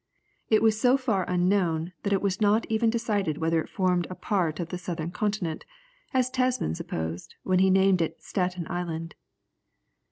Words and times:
It 0.49 0.63
was 0.63 0.81
so 0.81 0.97
far 0.97 1.29
unknown, 1.29 1.93
that 2.01 2.11
it 2.11 2.23
was 2.23 2.41
not 2.41 2.65
even 2.71 2.89
decided 2.89 3.37
whether 3.37 3.61
it 3.61 3.69
formed 3.69 4.07
a 4.09 4.15
part 4.15 4.59
of 4.59 4.69
the 4.69 4.79
southern 4.79 5.11
continent, 5.11 5.63
as 6.11 6.31
Tasman 6.31 6.73
supposed, 6.73 7.35
when 7.43 7.59
he 7.59 7.69
named 7.69 8.01
it 8.01 8.19
Staten 8.19 8.65
Island. 8.67 9.13